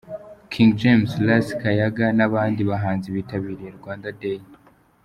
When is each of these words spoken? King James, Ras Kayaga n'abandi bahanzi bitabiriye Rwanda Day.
King 0.51 0.69
James, 0.81 1.11
Ras 1.27 1.47
Kayaga 1.61 2.07
n'abandi 2.17 2.61
bahanzi 2.69 3.07
bitabiriye 3.15 3.69
Rwanda 3.79 4.09
Day. 4.21 4.39